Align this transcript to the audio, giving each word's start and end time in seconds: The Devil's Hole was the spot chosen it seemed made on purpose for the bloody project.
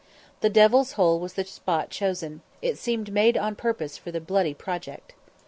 The 0.39 0.49
Devil's 0.49 0.93
Hole 0.93 1.19
was 1.19 1.33
the 1.33 1.45
spot 1.45 1.91
chosen 1.91 2.41
it 2.59 2.79
seemed 2.79 3.13
made 3.13 3.37
on 3.37 3.55
purpose 3.55 3.99
for 3.99 4.09
the 4.11 4.19
bloody 4.19 4.55
project. 4.55 5.13